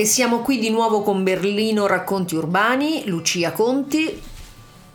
E 0.00 0.04
siamo 0.04 0.42
qui 0.42 0.60
di 0.60 0.70
nuovo 0.70 1.02
con 1.02 1.24
Berlino 1.24 1.88
Racconti 1.88 2.36
Urbani, 2.36 3.02
Lucia 3.06 3.50
Conti 3.50 4.22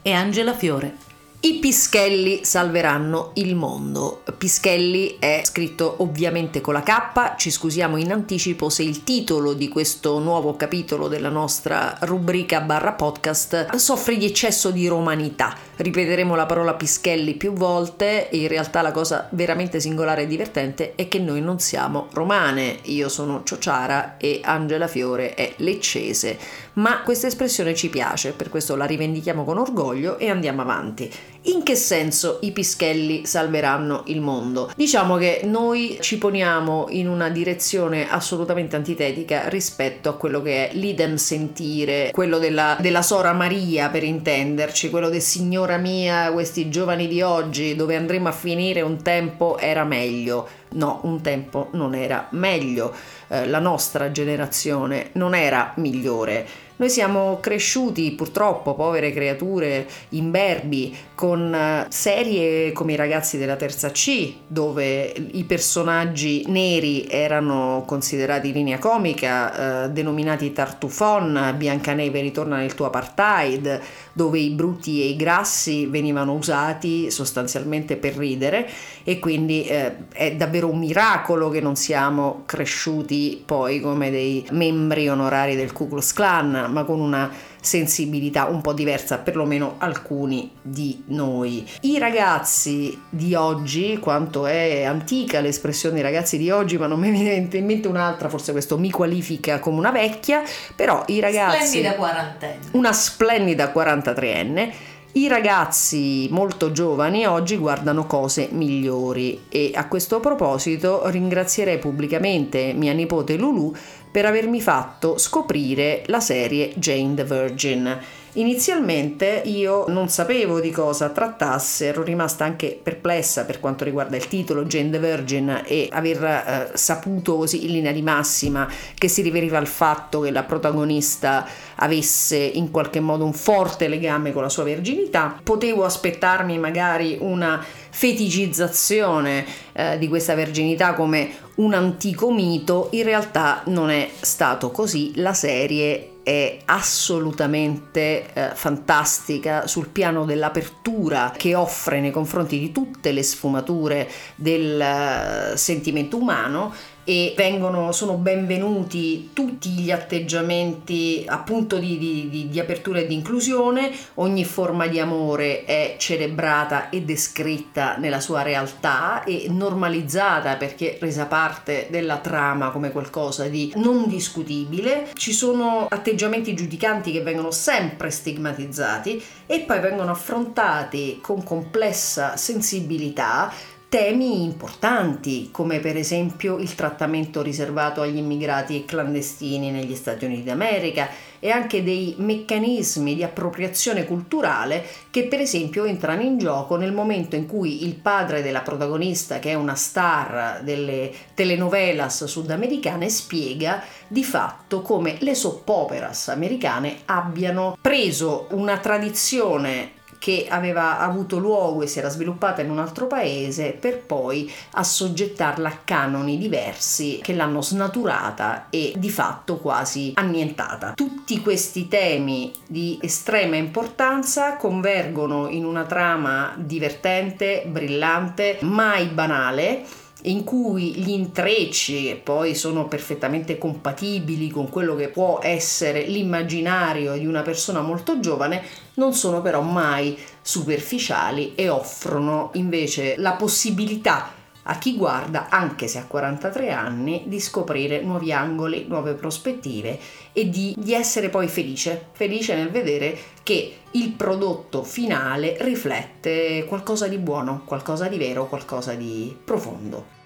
e 0.02 0.12
Angela 0.14 0.54
Fiore. 0.54 0.96
I 1.46 1.56
Pischelli 1.56 2.46
salveranno 2.46 3.32
il 3.34 3.54
mondo. 3.58 4.24
Pischelli 4.38 5.18
è 5.20 5.42
scritto 5.44 5.96
ovviamente 5.98 6.62
con 6.62 6.74
la 6.74 6.84
K, 6.84 7.36
ci 7.36 7.52
scusiamo 7.52 7.98
in 7.98 8.14
anticipo 8.14 8.70
se 8.70 8.84
il 8.84 9.04
titolo 9.04 9.52
di 9.52 9.68
questo 9.68 10.20
nuovo 10.20 10.56
capitolo 10.56 11.10
della 11.10 11.28
nostra 11.28 11.98
rubrica 12.04 12.62
barra 12.62 12.94
podcast 12.94 13.76
soffre 13.76 14.16
di 14.16 14.24
eccesso 14.24 14.72
di 14.72 14.88
romanità. 14.88 15.54
Ripeteremo 15.76 16.34
la 16.34 16.46
parola 16.46 16.76
Pischelli 16.76 17.34
più 17.34 17.52
volte 17.52 18.30
in 18.32 18.48
realtà 18.48 18.82
la 18.82 18.92
cosa 18.92 19.28
veramente 19.32 19.82
singolare 19.82 20.22
e 20.22 20.28
divertente 20.28 20.96
è 20.96 21.10
che 21.10 21.20
noi 21.20 21.42
non 21.42 21.60
siamo 21.60 22.08
romane. 22.14 22.80
Io 22.84 23.10
sono 23.10 23.44
Ciociara 23.44 24.16
e 24.16 24.40
Angela 24.42 24.88
Fiore 24.88 25.34
è 25.34 25.56
leccese, 25.58 26.40
ma 26.74 27.02
questa 27.02 27.28
espressione 27.28 27.76
ci 27.76 27.90
piace, 27.90 28.32
per 28.32 28.48
questo 28.48 28.78
la 28.78 28.86
rivendichiamo 28.86 29.44
con 29.44 29.58
orgoglio 29.58 30.18
e 30.18 30.30
andiamo 30.30 30.62
avanti. 30.62 31.12
In 31.46 31.62
che 31.62 31.76
senso 31.76 32.40
i 32.44 32.52
pischelli 32.52 33.26
salveranno 33.26 34.04
il 34.08 34.22
mondo? 34.22 34.72
Diciamo 34.78 35.18
che 35.18 35.42
noi 35.44 35.98
ci 36.00 36.18
poniamo 36.18 36.86
in 36.92 37.10
una 37.10 37.28
direzione 37.30 38.10
assolutamente 38.10 38.78
antitetica 38.78 39.50
rispetto 39.50 40.08
a 40.08 40.16
quello 40.16 40.42
che 40.42 40.70
è 40.70 40.74
l'idem 40.74 41.16
sentire, 41.16 42.12
quello 42.14 42.38
della, 42.38 42.78
della 42.80 43.02
Sora 43.02 43.34
Maria 43.34 43.90
per 43.90 44.04
intenderci, 44.04 44.90
quello 44.90 45.10
del 45.10 45.22
Signora 45.22 45.76
mia, 45.76 46.32
questi 46.32 46.70
giovani 46.70 47.10
di 47.10 47.22
oggi, 47.22 47.76
dove 47.76 47.98
andremo 47.98 48.30
a 48.30 48.34
finire 48.34 48.80
un 48.80 49.02
tempo 49.02 49.58
era 49.58 49.84
meglio. 49.84 50.48
No, 50.76 51.02
un 51.04 51.22
tempo 51.22 51.68
non 51.74 51.94
era 51.94 52.28
meglio, 52.32 52.96
eh, 53.28 53.48
la 53.48 53.60
nostra 53.60 54.12
generazione 54.12 55.10
non 55.14 55.36
era 55.36 55.74
migliore 55.76 56.48
noi 56.84 56.92
siamo 56.92 57.40
cresciuti 57.40 58.12
purtroppo, 58.12 58.74
povere 58.74 59.14
creature 59.14 59.88
imberbi, 60.10 60.94
con 61.16 61.54
eh, 61.54 61.86
serie 61.90 62.74
come 62.74 62.92
i 62.92 62.96
ragazzi 62.98 63.38
della 63.38 63.56
terza 63.56 63.92
C, 63.92 64.34
dove 64.46 65.14
i 65.32 65.46
personaggi 65.46 66.44
neri 66.48 67.08
erano 67.08 67.86
considerati 67.88 68.52
linea 68.52 68.80
comica, 68.80 69.86
eh, 69.86 69.90
denominati 69.92 70.52
Tartufon, 70.52 71.54
Biancaneve 71.56 72.20
ritorna 72.20 72.58
nel 72.58 72.76
tuo 72.76 72.88
apartheid, 72.88 73.80
dove 74.12 74.40
i 74.40 74.50
brutti 74.50 75.02
e 75.02 75.06
i 75.06 75.16
grassi 75.16 75.86
venivano 75.86 76.34
usati 76.34 77.10
sostanzialmente 77.10 77.96
per 77.96 78.18
ridere 78.18 78.70
e 79.04 79.20
quindi 79.20 79.66
eh, 79.66 80.08
è 80.12 80.36
davvero 80.36 80.70
un 80.70 80.80
miracolo 80.80 81.50
che 81.50 81.62
non 81.62 81.78
siamo 81.78 82.44
cresciuti 82.46 83.42
poi 83.46 83.80
come 83.80 84.12
dei 84.12 84.46
membri 84.52 85.08
onorari 85.08 85.56
del 85.56 85.72
Ku 85.72 85.88
Klux 85.88 86.12
Klan, 86.12 86.72
ma 86.74 86.84
con 86.84 87.00
una 87.00 87.32
sensibilità 87.62 88.46
un 88.46 88.62
po' 88.62 88.74
diversa, 88.74 89.20
perlomeno 89.20 89.76
alcuni 89.78 90.52
di 90.62 91.04
noi. 91.08 91.66
I 91.82 91.98
ragazzi 91.98 93.00
di 93.10 93.34
oggi, 93.36 93.98
quanto 94.00 94.46
è 94.46 94.84
antica 94.84 95.40
l'espressione 95.40 96.02
ragazzi 96.02 96.38
di 96.38 96.50
oggi, 96.50 96.78
ma 96.78 96.88
non 96.88 97.00
mi 97.00 97.12
viene 97.12 97.48
in 97.50 97.66
mente 97.66 97.88
un'altra, 97.88 98.28
forse 98.28 98.52
questo 98.52 98.78
mi 98.78 98.92
qualifica 98.92 99.60
come 99.60 99.78
una 99.78 99.92
vecchia, 99.92 100.42
però 100.76 101.04
i 101.08 101.20
ragazzi... 101.22 101.68
Splendida 101.68 101.96
quarantenne. 101.96 102.60
Una 102.72 102.92
splendida 102.92 103.72
43enne. 103.74 104.72
I 105.16 105.28
ragazzi 105.28 106.28
molto 106.32 106.72
giovani 106.72 107.28
oggi 107.28 107.56
guardano 107.58 108.08
cose 108.08 108.48
migliori 108.52 109.44
e 109.48 109.72
a 109.76 109.88
questo 109.88 110.20
proposito 110.20 111.08
ringrazierei 111.08 111.78
pubblicamente 111.78 112.74
mia 112.74 112.94
nipote 112.94 113.38
Lulu 113.38 113.76
per 114.14 114.28
avermi 114.28 114.62
fatto 114.62 115.18
scoprire 115.18 116.04
la 116.06 116.20
serie 116.20 116.72
Jane 116.76 117.16
the 117.16 117.24
Virgin. 117.24 118.00
Inizialmente 118.34 119.42
io 119.46 119.86
non 119.88 120.08
sapevo 120.08 120.60
di 120.60 120.70
cosa 120.70 121.10
trattasse, 121.10 121.88
ero 121.88 122.04
rimasta 122.04 122.44
anche 122.44 122.80
perplessa 122.82 123.46
per 123.46 123.60
quanto 123.60 123.84
riguarda 123.84 124.16
il 124.16 124.28
titolo 124.28 124.66
Jane 124.66 124.92
the 124.92 125.00
Virgin 125.00 125.64
e 125.66 125.88
aver 125.92 126.24
eh, 126.24 126.70
saputo 126.74 127.38
così 127.38 127.66
in 127.66 127.72
linea 127.72 127.92
di 127.92 128.04
massima 128.04 128.68
che 128.96 129.08
si 129.08 129.24
riferiva 129.24 129.58
al 129.58 129.68
fatto 129.68 130.22
che 130.22 130.32
la 130.32 130.44
protagonista 130.44 131.48
avesse 131.76 132.38
in 132.38 132.70
qualche 132.70 133.00
modo 133.00 133.26
un 133.26 133.34
forte 133.34 133.88
legame 133.88 134.32
con 134.32 134.44
la 134.44 134.50
sua 134.50 134.64
verginità. 134.64 135.40
Potevo 135.42 135.86
aspettarmi 135.86 136.60
magari 136.60 137.18
una 137.20 137.64
feticizzazione 137.94 139.46
eh, 139.72 139.98
di 140.00 140.08
questa 140.08 140.34
verginità 140.34 140.96
come 140.96 141.30
un 141.56 141.76
antico 141.76 142.32
mito, 142.32 142.90
in 142.92 143.04
realtà 143.04 143.62
non 143.68 143.92
è 143.92 144.10
stato 144.20 144.72
così. 144.72 145.12
La 145.16 145.36
serie 145.36 146.14
è 146.24 146.58
assolutamente 146.66 148.34
eh, 148.34 148.50
fantastica 148.56 149.68
sul 149.68 149.90
piano 149.90 150.26
dell'apertura 150.26 151.32
che 151.38 151.54
offre 151.54 152.00
nei 152.00 152.12
confronti 152.12 152.58
di 152.58 152.72
tutte 152.72 153.12
le 153.12 153.22
sfumature 153.22 154.10
del 154.36 155.52
uh, 155.54 155.56
sentimento 155.56 156.18
umano 156.18 156.74
e 157.04 157.34
vengono, 157.36 157.92
sono 157.92 158.14
benvenuti 158.14 159.32
tutti 159.34 159.70
gli 159.70 159.92
atteggiamenti 159.92 161.24
appunto 161.28 161.78
di, 161.78 161.98
di, 161.98 162.48
di, 162.50 162.60
apertura 162.60 163.00
e 163.00 163.08
di 163.08 163.14
inclusione, 163.14 163.92
ogni 164.16 164.46
forma 164.46 164.88
di 164.88 165.00
amore 165.00 165.66
è 165.66 165.96
celebrata 165.98 166.90
e 166.90 167.02
descritta 167.02 167.98
nella 167.98 168.20
sua 168.20 168.42
realtà 168.42 169.24
e 169.24 169.48
normalizzata 169.50 170.56
perché 170.56 170.98
resa 171.00 171.26
parte 171.26 171.88
della 171.90 172.18
trama 172.18 172.70
come 172.70 172.92
qualcosa 172.92 173.48
di 173.48 173.74
non 173.76 174.08
discutibile, 174.08 175.10
ci 175.16 175.34
sono 175.34 175.88
atteggiamenti 175.90 176.54
giudicanti 176.54 177.12
che 177.12 177.22
vengono 177.22 177.52
sempre 177.52 178.10
stigmatizzati 178.10 179.22
e 179.46 179.60
poi 179.62 179.80
vengono 179.80 180.12
affrontati 180.12 181.20
con 181.22 181.44
complessa 181.44 182.38
sensibilità 182.38 183.52
temi 183.94 184.42
importanti 184.42 185.50
come 185.52 185.78
per 185.78 185.98
esempio 185.98 186.58
il 186.58 186.74
trattamento 186.74 187.44
riservato 187.44 188.02
agli 188.02 188.18
immigrati 188.18 188.86
clandestini 188.86 189.70
negli 189.70 189.94
Stati 189.94 190.26
Uniti 190.26 190.46
d'America 190.46 191.10
e 191.40 191.52
anche 191.52 191.84
dei 191.84 192.16
meccanismi 192.18 193.14
di 193.14 193.22
appropriazione 193.22 194.06
culturale 194.06 194.84
che 195.12 195.28
per 195.28 195.42
esempio 195.42 195.86
entrano 195.86 196.24
in 196.24 196.40
gioco 196.40 196.76
nel 196.76 196.92
momento 196.92 197.36
in 197.36 197.46
cui 197.46 197.86
il 197.86 197.94
padre 197.94 198.42
della 198.42 198.62
protagonista 198.62 199.38
che 199.38 199.52
è 199.52 199.54
una 199.54 199.76
star 199.76 200.64
delle 200.64 201.12
telenovelas 201.36 202.24
sudamericane 202.26 203.10
spiega 203.10 203.84
di 204.08 204.24
fatto 204.24 204.82
come 204.82 205.18
le 205.20 205.36
soap 205.36 205.70
operas 205.70 206.30
americane 206.30 207.02
abbiano 207.06 207.78
preso 207.80 208.48
una 208.54 208.80
tradizione 208.80 210.02
che 210.24 210.46
aveva 210.48 211.00
avuto 211.00 211.38
luogo 211.38 211.82
e 211.82 211.88
si 211.88 212.00
era 212.00 212.08
sviluppata 212.08 212.62
in 212.62 212.70
un 212.70 212.80
altro 212.80 213.08
paese 213.08 213.72
per 213.78 214.06
poi 214.06 214.50
assoggettarla 214.72 215.68
a 215.68 215.80
canoni 215.84 216.38
diversi 216.38 217.20
che 217.22 217.34
l'hanno 217.34 217.62
snaturata 217.62 218.68
e 218.70 218.94
di 218.96 219.10
fatto 219.10 219.58
quasi 219.58 220.14
annientata. 220.16 220.94
Tutti 220.94 221.42
questi 221.42 221.90
temi 221.90 222.54
di 222.66 222.98
estrema 223.02 223.58
importanza 223.58 224.56
convergono 224.56 225.50
in 225.50 225.66
una 225.66 225.84
trama 225.84 226.54
divertente, 226.56 227.66
brillante, 227.68 228.60
mai 228.62 229.08
banale 229.08 229.86
in 230.24 230.44
cui 230.44 230.96
gli 230.96 231.10
intrecci, 231.10 232.04
che 232.04 232.22
poi 232.24 232.56
sono 232.56 232.88
perfettamente 232.88 233.58
compatibili 233.58 234.50
con 234.50 234.70
quello 234.70 234.96
che 234.96 235.10
può 235.10 235.40
essere 235.42 236.04
l'immaginario 236.04 237.14
di 237.18 237.26
una 237.26 237.42
persona 237.42 237.82
molto 237.82 238.20
giovane, 238.20 238.64
non 238.96 239.14
sono 239.14 239.42
però 239.42 239.62
mai 239.62 240.18
superficiali 240.42 241.56
e 241.56 241.70
offrono 241.70 242.52
invece 242.54 243.16
la 243.18 243.34
possibilità 243.34 244.42
a 244.66 244.78
chi 244.78 244.96
guarda, 244.96 245.50
anche 245.50 245.88
se 245.88 245.98
ha 246.00 246.06
43 246.06 246.72
anni, 246.72 247.24
di 247.26 247.40
scoprire 247.42 248.02
nuovi 248.02 248.32
angoli, 248.32 248.86
nuove 248.88 249.14
prospettive 249.14 250.00
e 250.32 250.50
di, 250.50 250.74
di, 250.78 250.94
essere 250.94 251.30
poi 251.30 251.48
felice, 251.50 252.08
felice 252.14 252.56
nel 252.56 252.70
vedere 252.70 253.18
che 253.44 253.80
il 253.92 254.12
prodotto 254.12 254.84
finale 254.84 255.58
riflette 255.60 256.64
qualcosa 256.66 257.08
di 257.08 257.18
buono, 257.18 257.64
qualcosa 257.66 258.08
di 258.08 258.18
vero, 258.18 258.48
qualcosa 258.48 258.94
di 258.94 259.36
profondo. 259.44 260.22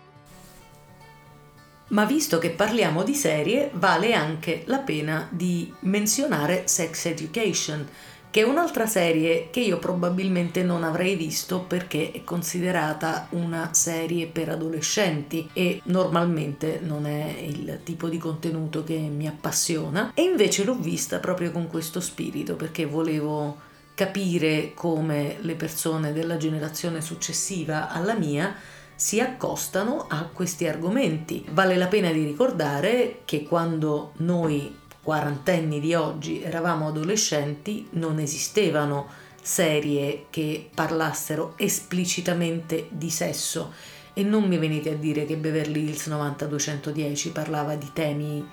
Ma 1.90 2.06
visto 2.06 2.38
che 2.38 2.50
parliamo 2.52 3.02
di 3.02 3.16
serie, 3.16 3.72
vale 3.74 4.14
anche 4.14 4.64
la 4.66 4.80
pena 4.80 5.28
di 5.32 5.74
menzionare 5.82 6.68
Sex 6.68 7.06
Education, 7.06 7.88
che 8.38 8.44
è 8.44 8.46
un'altra 8.46 8.86
serie 8.86 9.48
che 9.50 9.62
io 9.62 9.80
probabilmente 9.80 10.62
non 10.62 10.84
avrei 10.84 11.16
visto 11.16 11.62
perché 11.62 12.12
è 12.12 12.24
considerata 12.24 13.26
una 13.32 13.74
serie 13.74 14.28
per 14.28 14.50
adolescenti 14.50 15.50
e 15.54 15.82
normalmente 15.86 16.80
non 16.84 17.08
è 17.08 17.36
il 17.40 17.80
tipo 17.82 18.08
di 18.10 18.20
contenuto 18.20 18.84
che 18.84 18.96
mi 18.96 19.28
appassiona 19.28 20.12
e 20.14 20.22
invece 20.22 20.66
l'ho 20.66 20.76
vista 20.76 21.18
proprio 21.18 21.50
con 21.50 21.66
questo 21.66 22.00
spirito 22.00 22.56
perché 22.56 22.86
volevo 22.86 23.58
capire 23.96 24.72
come 24.76 25.38
le 25.40 25.56
persone 25.56 26.14
della 26.14 26.38
generazione 26.38 27.02
successiva 27.02 27.90
alla 27.90 28.14
mia 28.14 28.54
si 28.94 29.20
accostano 29.20 30.06
a 30.08 30.30
questi 30.32 30.68
argomenti. 30.68 31.44
Vale 31.50 31.76
la 31.76 31.88
pena 31.88 32.12
di 32.12 32.24
ricordare 32.24 33.22
che 33.26 33.42
quando 33.42 34.12
noi 34.18 34.86
quarantenni 35.08 35.80
di 35.80 35.94
oggi 35.94 36.44
eravamo 36.44 36.90
adolescenti 36.90 37.88
non 37.92 38.20
esistevano 38.20 39.08
serie 39.42 40.26
che 40.30 40.70
parlassero 40.76 41.54
esplicitamente 41.56 42.88
di 42.90 43.10
sesso. 43.10 43.72
E 44.14 44.24
non 44.24 44.44
mi 44.44 44.58
venite 44.58 44.90
a 44.90 44.96
dire 44.96 45.26
che 45.26 45.38
Beverly 45.38 45.86
Hills 45.86 46.08
90210 46.08 47.30
parlava 47.30 47.76
di 47.76 47.90
temi 47.94 48.46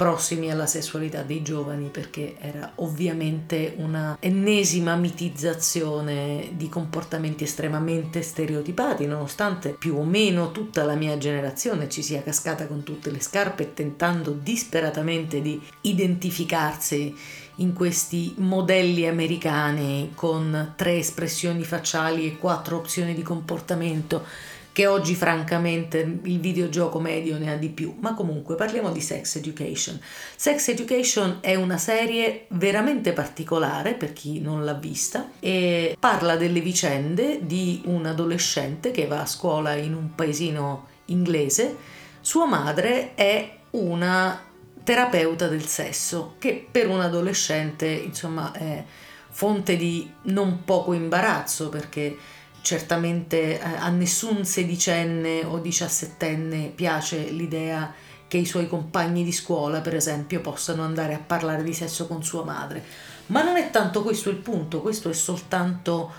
prossimi 0.00 0.50
alla 0.50 0.64
sessualità 0.64 1.20
dei 1.20 1.42
giovani 1.42 1.88
perché 1.88 2.36
era 2.38 2.72
ovviamente 2.76 3.74
una 3.76 4.16
ennesima 4.18 4.96
mitizzazione 4.96 6.52
di 6.52 6.70
comportamenti 6.70 7.44
estremamente 7.44 8.22
stereotipati 8.22 9.04
nonostante 9.04 9.76
più 9.78 9.96
o 9.96 10.04
meno 10.04 10.52
tutta 10.52 10.84
la 10.84 10.94
mia 10.94 11.18
generazione 11.18 11.90
ci 11.90 12.02
sia 12.02 12.22
cascata 12.22 12.66
con 12.66 12.82
tutte 12.82 13.10
le 13.10 13.20
scarpe 13.20 13.74
tentando 13.74 14.30
disperatamente 14.30 15.42
di 15.42 15.60
identificarsi 15.82 17.14
in 17.56 17.74
questi 17.74 18.32
modelli 18.38 19.06
americani 19.06 20.12
con 20.14 20.72
tre 20.76 20.96
espressioni 20.96 21.62
facciali 21.62 22.26
e 22.26 22.38
quattro 22.38 22.78
opzioni 22.78 23.12
di 23.12 23.20
comportamento 23.20 24.24
che 24.72 24.86
oggi 24.86 25.14
francamente 25.14 25.98
il 26.22 26.38
videogioco 26.38 27.00
medio 27.00 27.38
ne 27.38 27.52
ha 27.52 27.56
di 27.56 27.68
più, 27.68 27.96
ma 28.00 28.14
comunque 28.14 28.54
parliamo 28.54 28.90
di 28.92 29.00
Sex 29.00 29.36
Education. 29.36 30.00
Sex 30.36 30.68
Education 30.68 31.38
è 31.40 31.54
una 31.54 31.78
serie 31.78 32.46
veramente 32.50 33.12
particolare 33.12 33.94
per 33.94 34.12
chi 34.12 34.40
non 34.40 34.64
l'ha 34.64 34.74
vista 34.74 35.30
e 35.40 35.96
parla 35.98 36.36
delle 36.36 36.60
vicende 36.60 37.40
di 37.42 37.82
un 37.86 38.06
adolescente 38.06 38.90
che 38.90 39.06
va 39.06 39.22
a 39.22 39.26
scuola 39.26 39.74
in 39.74 39.94
un 39.94 40.14
paesino 40.14 40.86
inglese. 41.06 41.76
Sua 42.20 42.46
madre 42.46 43.14
è 43.14 43.58
una 43.70 44.48
terapeuta 44.82 45.48
del 45.48 45.66
sesso, 45.66 46.34
che 46.38 46.66
per 46.70 46.88
un 46.88 47.00
adolescente, 47.00 47.86
insomma, 47.86 48.52
è 48.52 48.84
fonte 49.32 49.76
di 49.76 50.10
non 50.22 50.64
poco 50.64 50.92
imbarazzo 50.92 51.68
perché 51.68 52.16
certamente 52.62 53.60
eh, 53.60 53.62
a 53.62 53.88
nessun 53.88 54.44
sedicenne 54.44 55.44
o 55.44 55.58
diciassettenne 55.58 56.72
piace 56.74 57.30
l'idea 57.30 57.92
che 58.28 58.38
i 58.38 58.46
suoi 58.46 58.68
compagni 58.68 59.24
di 59.24 59.32
scuola, 59.32 59.80
per 59.80 59.94
esempio, 59.96 60.40
possano 60.40 60.84
andare 60.84 61.14
a 61.14 61.18
parlare 61.24 61.64
di 61.64 61.74
sesso 61.74 62.06
con 62.06 62.22
sua 62.22 62.44
madre. 62.44 62.84
Ma 63.26 63.42
non 63.42 63.56
è 63.56 63.70
tanto 63.70 64.02
questo 64.02 64.30
il 64.30 64.36
punto, 64.36 64.80
questo 64.80 65.10
è 65.10 65.12
soltanto 65.12 66.12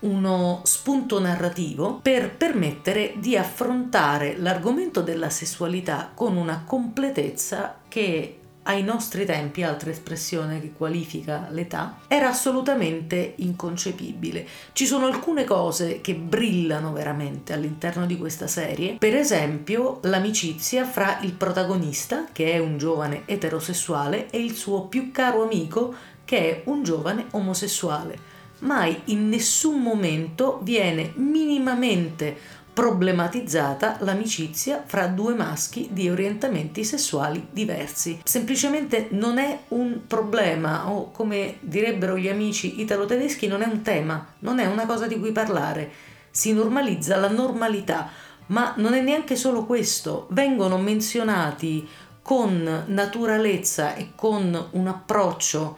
uno 0.00 0.60
spunto 0.64 1.18
narrativo 1.18 2.00
per 2.02 2.36
permettere 2.36 3.14
di 3.16 3.36
affrontare 3.36 4.36
l'argomento 4.36 5.00
della 5.00 5.30
sessualità 5.30 6.10
con 6.14 6.36
una 6.36 6.64
completezza 6.66 7.78
che 7.88 8.40
ai 8.64 8.82
nostri 8.82 9.24
tempi, 9.24 9.62
altra 9.62 9.90
espressione 9.90 10.60
che 10.60 10.72
qualifica 10.72 11.48
l'età, 11.50 12.00
era 12.08 12.28
assolutamente 12.28 13.34
inconcepibile. 13.36 14.46
Ci 14.72 14.86
sono 14.86 15.06
alcune 15.06 15.44
cose 15.44 16.00
che 16.00 16.14
brillano 16.14 16.92
veramente 16.92 17.52
all'interno 17.52 18.06
di 18.06 18.16
questa 18.16 18.46
serie, 18.46 18.96
per 18.98 19.14
esempio 19.14 19.98
l'amicizia 20.02 20.84
fra 20.84 21.18
il 21.22 21.32
protagonista, 21.32 22.26
che 22.32 22.52
è 22.52 22.58
un 22.58 22.78
giovane 22.78 23.22
eterosessuale, 23.26 24.30
e 24.30 24.42
il 24.42 24.54
suo 24.54 24.86
più 24.86 25.10
caro 25.10 25.42
amico, 25.42 25.94
che 26.24 26.38
è 26.38 26.62
un 26.66 26.82
giovane 26.82 27.26
omosessuale. 27.32 28.32
Mai 28.60 28.98
in 29.06 29.28
nessun 29.28 29.82
momento 29.82 30.60
viene 30.62 31.12
minimamente 31.16 32.62
problematizzata 32.74 33.98
l'amicizia 34.00 34.82
fra 34.84 35.06
due 35.06 35.34
maschi 35.34 35.88
di 35.92 36.10
orientamenti 36.10 36.82
sessuali 36.82 37.46
diversi. 37.50 38.20
Semplicemente 38.24 39.06
non 39.10 39.38
è 39.38 39.60
un 39.68 40.00
problema 40.08 40.90
o 40.90 41.12
come 41.12 41.58
direbbero 41.60 42.18
gli 42.18 42.28
amici 42.28 42.80
italo-tedeschi 42.80 43.46
non 43.46 43.62
è 43.62 43.66
un 43.66 43.82
tema, 43.82 44.26
non 44.40 44.58
è 44.58 44.66
una 44.66 44.86
cosa 44.86 45.06
di 45.06 45.18
cui 45.18 45.30
parlare. 45.30 45.90
Si 46.30 46.52
normalizza 46.52 47.16
la 47.16 47.30
normalità, 47.30 48.10
ma 48.46 48.74
non 48.76 48.94
è 48.94 49.00
neanche 49.00 49.36
solo 49.36 49.64
questo, 49.64 50.26
vengono 50.30 50.76
menzionati 50.76 51.88
con 52.20 52.84
naturalezza 52.86 53.94
e 53.94 54.10
con 54.16 54.68
un 54.72 54.86
approccio 54.88 55.76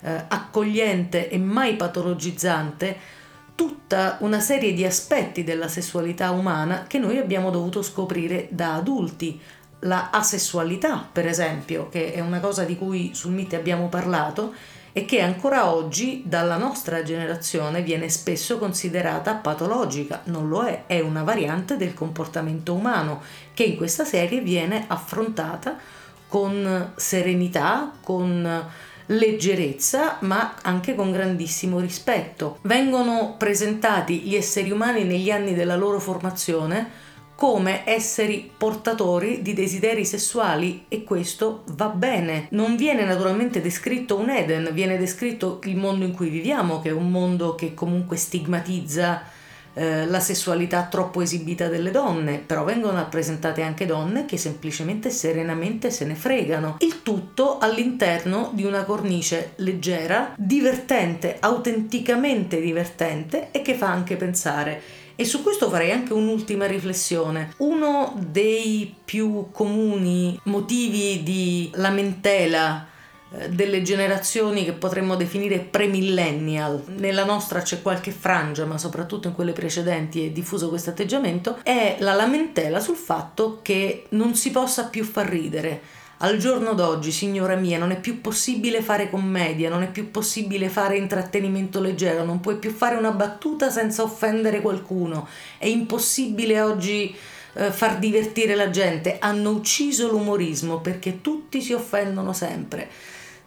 eh, 0.00 0.24
accogliente 0.28 1.28
e 1.28 1.38
mai 1.38 1.76
patologizzante 1.76 3.16
tutta 3.88 4.18
una 4.20 4.38
serie 4.38 4.74
di 4.74 4.84
aspetti 4.84 5.44
della 5.44 5.66
sessualità 5.66 6.30
umana 6.30 6.84
che 6.86 6.98
noi 6.98 7.16
abbiamo 7.16 7.48
dovuto 7.48 7.80
scoprire 7.80 8.46
da 8.50 8.74
adulti. 8.74 9.40
La 9.80 10.10
asessualità, 10.10 11.08
per 11.10 11.26
esempio, 11.26 11.88
che 11.88 12.12
è 12.12 12.20
una 12.20 12.38
cosa 12.38 12.64
di 12.64 12.76
cui 12.76 13.12
sul 13.14 13.32
MIT 13.32 13.54
abbiamo 13.54 13.88
parlato 13.88 14.52
e 14.92 15.06
che 15.06 15.22
ancora 15.22 15.72
oggi 15.72 16.22
dalla 16.26 16.58
nostra 16.58 17.02
generazione 17.02 17.80
viene 17.80 18.10
spesso 18.10 18.58
considerata 18.58 19.36
patologica. 19.36 20.20
Non 20.24 20.50
lo 20.50 20.64
è, 20.64 20.84
è 20.86 21.00
una 21.00 21.22
variante 21.22 21.78
del 21.78 21.94
comportamento 21.94 22.74
umano 22.74 23.22
che 23.54 23.62
in 23.62 23.76
questa 23.78 24.04
serie 24.04 24.42
viene 24.42 24.84
affrontata 24.86 25.78
con 26.28 26.92
serenità, 26.94 27.90
con 28.02 28.66
leggerezza 29.08 30.18
ma 30.20 30.56
anche 30.62 30.94
con 30.94 31.12
grandissimo 31.12 31.78
rispetto. 31.78 32.58
Vengono 32.62 33.36
presentati 33.38 34.20
gli 34.20 34.34
esseri 34.34 34.70
umani 34.70 35.04
negli 35.04 35.30
anni 35.30 35.54
della 35.54 35.76
loro 35.76 36.00
formazione 36.00 37.06
come 37.38 37.88
esseri 37.88 38.50
portatori 38.56 39.42
di 39.42 39.54
desideri 39.54 40.04
sessuali 40.04 40.86
e 40.88 41.04
questo 41.04 41.62
va 41.74 41.86
bene. 41.86 42.48
Non 42.50 42.74
viene 42.74 43.04
naturalmente 43.04 43.60
descritto 43.60 44.18
un 44.18 44.28
Eden, 44.28 44.70
viene 44.72 44.98
descritto 44.98 45.60
il 45.62 45.76
mondo 45.76 46.04
in 46.04 46.14
cui 46.14 46.30
viviamo, 46.30 46.80
che 46.80 46.88
è 46.88 46.92
un 46.92 47.12
mondo 47.12 47.54
che 47.54 47.74
comunque 47.74 48.16
stigmatizza 48.16 49.22
eh, 49.78 50.06
la 50.06 50.18
sessualità 50.18 50.88
troppo 50.90 51.20
esibita 51.20 51.68
delle 51.68 51.92
donne, 51.92 52.42
però 52.44 52.64
vengono 52.64 52.96
rappresentate 52.96 53.62
anche 53.62 53.86
donne 53.86 54.26
che 54.26 54.36
semplicemente 54.36 55.08
serenamente 55.10 55.92
se 55.92 56.04
ne 56.04 56.16
fregano. 56.16 56.76
Il 56.80 57.02
tutto 57.02 57.58
all'interno 57.58 58.50
di 58.52 58.64
una 58.64 58.82
cornice 58.82 59.52
leggera, 59.56 60.34
divertente, 60.36 61.36
autenticamente 61.38 62.60
divertente 62.60 63.50
e 63.52 63.62
che 63.62 63.74
fa 63.74 63.86
anche 63.88 64.16
pensare. 64.16 64.82
E 65.14 65.24
su 65.24 65.42
questo 65.44 65.68
farei 65.70 65.92
anche 65.92 66.12
un'ultima 66.12 66.66
riflessione. 66.66 67.52
Uno 67.58 68.14
dei 68.18 68.94
più 69.04 69.48
comuni 69.52 70.38
motivi 70.44 71.22
di 71.22 71.70
lamentela 71.74 72.86
delle 73.48 73.82
generazioni 73.82 74.64
che 74.64 74.72
potremmo 74.72 75.14
definire 75.14 75.58
pre-millennial, 75.58 76.82
nella 76.96 77.24
nostra 77.24 77.60
c'è 77.60 77.82
qualche 77.82 78.10
frangia, 78.10 78.64
ma 78.64 78.78
soprattutto 78.78 79.28
in 79.28 79.34
quelle 79.34 79.52
precedenti 79.52 80.24
è 80.24 80.30
diffuso 80.30 80.70
questo 80.70 80.90
atteggiamento, 80.90 81.58
è 81.62 81.96
la 82.00 82.14
lamentela 82.14 82.80
sul 82.80 82.96
fatto 82.96 83.60
che 83.62 84.06
non 84.10 84.34
si 84.34 84.50
possa 84.50 84.84
più 84.86 85.04
far 85.04 85.28
ridere. 85.28 85.96
Al 86.20 86.36
giorno 86.38 86.72
d'oggi, 86.72 87.12
signora 87.12 87.54
mia, 87.54 87.78
non 87.78 87.92
è 87.92 88.00
più 88.00 88.20
possibile 88.20 88.82
fare 88.82 89.08
commedia, 89.08 89.68
non 89.68 89.82
è 89.82 89.90
più 89.90 90.10
possibile 90.10 90.68
fare 90.68 90.96
intrattenimento 90.96 91.80
leggero, 91.80 92.24
non 92.24 92.40
puoi 92.40 92.56
più 92.56 92.72
fare 92.72 92.96
una 92.96 93.12
battuta 93.12 93.70
senza 93.70 94.02
offendere 94.02 94.60
qualcuno. 94.60 95.28
È 95.58 95.66
impossibile 95.66 96.60
oggi 96.60 97.14
eh, 97.52 97.70
far 97.70 97.98
divertire 97.98 98.56
la 98.56 98.70
gente. 98.70 99.18
Hanno 99.20 99.50
ucciso 99.50 100.10
l'umorismo 100.10 100.80
perché 100.80 101.20
tutti 101.20 101.62
si 101.62 101.72
offendono 101.72 102.32
sempre. 102.32 102.88